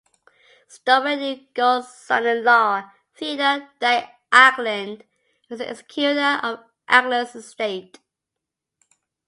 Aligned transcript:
Stowell 0.67 1.15
knew 1.15 1.45
Gull's 1.53 1.95
son-in-law, 1.95 2.89
Theodore 3.13 3.69
Dyke 3.79 4.09
Acland, 4.31 5.01
and 5.01 5.05
was 5.47 5.59
an 5.61 5.67
executor 5.69 6.39
of 6.41 6.63
Acland's 6.89 7.35
estate. 7.35 7.99